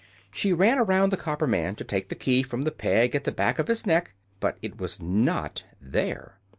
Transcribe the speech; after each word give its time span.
She 0.31 0.51
ran 0.51 0.79
around 0.79 1.11
the 1.11 1.15
copper 1.15 1.45
man 1.45 1.75
to 1.75 1.83
take 1.83 2.09
the 2.09 2.15
key 2.15 2.41
from 2.41 2.63
the 2.63 2.71
peg 2.71 3.13
at 3.13 3.23
the 3.23 3.31
back 3.31 3.59
of 3.59 3.67
his 3.67 3.85
neck, 3.85 4.15
but 4.39 4.57
it 4.63 4.79
was 4.79 4.99
not 4.99 5.63
there. 5.79 6.39